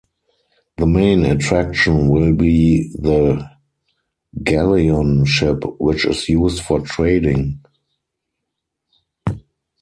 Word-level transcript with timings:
The 0.77 0.87
main 0.87 1.25
attraction 1.25 2.09
will 2.09 2.33
be 2.33 2.89
the 2.97 3.47
Galleon 4.41 5.25
ship 5.25 5.61
which 5.79 6.07
is 6.07 6.27
used 6.27 6.63
for 6.63 6.79
trading. 6.79 7.61